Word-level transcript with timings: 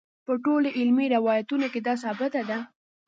په 0.25 0.33
ټولو 0.43 0.67
علمي 0.79 1.05
روایتونو 1.15 1.67
کې 1.73 1.79
دا 1.87 1.93
ثابته 2.03 2.41
ده. 2.49 2.57